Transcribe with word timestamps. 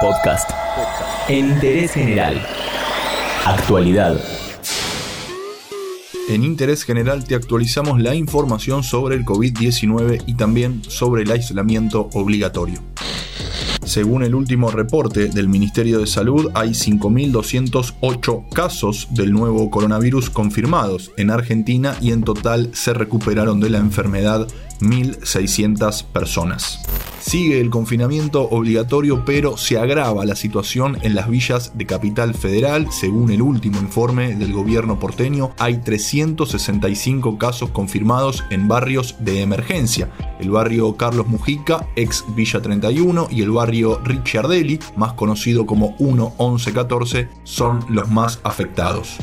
Podcast. 0.00 0.50
En 1.28 1.50
interés 1.50 1.92
general. 1.92 2.46
Actualidad. 3.44 4.20
En 6.28 6.42
Interés 6.42 6.84
General 6.84 7.24
te 7.24 7.34
actualizamos 7.34 8.00
la 8.00 8.14
información 8.14 8.82
sobre 8.82 9.14
el 9.16 9.24
COVID-19 9.24 10.22
y 10.26 10.34
también 10.34 10.82
sobre 10.88 11.22
el 11.22 11.30
aislamiento 11.30 12.08
obligatorio. 12.14 12.80
Según 13.84 14.24
el 14.24 14.34
último 14.34 14.70
reporte 14.70 15.28
del 15.28 15.48
Ministerio 15.48 16.00
de 16.00 16.06
Salud, 16.06 16.50
hay 16.54 16.70
5.208 16.70 18.48
casos 18.48 19.08
del 19.10 19.32
nuevo 19.32 19.70
coronavirus 19.70 20.30
confirmados 20.30 21.12
en 21.16 21.30
Argentina 21.30 21.96
y 22.00 22.12
en 22.12 22.24
total 22.24 22.70
se 22.72 22.94
recuperaron 22.94 23.60
de 23.60 23.70
la 23.70 23.78
enfermedad 23.78 24.48
1.600 24.80 26.04
personas. 26.04 26.80
Sigue 27.26 27.58
el 27.58 27.70
confinamiento 27.70 28.42
obligatorio, 28.50 29.24
pero 29.24 29.56
se 29.56 29.78
agrava 29.78 30.26
la 30.26 30.36
situación 30.36 30.98
en 31.00 31.14
las 31.14 31.30
villas 31.30 31.72
de 31.74 31.86
Capital 31.86 32.34
Federal. 32.34 32.88
Según 32.92 33.30
el 33.30 33.40
último 33.40 33.78
informe 33.78 34.34
del 34.34 34.52
gobierno 34.52 34.98
porteño, 35.00 35.52
hay 35.58 35.78
365 35.78 37.38
casos 37.38 37.70
confirmados 37.70 38.44
en 38.50 38.68
barrios 38.68 39.16
de 39.20 39.40
emergencia. 39.40 40.10
El 40.38 40.50
barrio 40.50 40.98
Carlos 40.98 41.26
Mujica, 41.26 41.88
ex 41.96 42.26
Villa 42.36 42.60
31, 42.60 43.28
y 43.30 43.40
el 43.40 43.52
barrio 43.52 44.00
Ricciardelli, 44.04 44.78
más 44.94 45.14
conocido 45.14 45.64
como 45.64 45.96
11114, 45.98 47.30
son 47.44 47.86
los 47.88 48.10
más 48.10 48.38
afectados. 48.44 49.16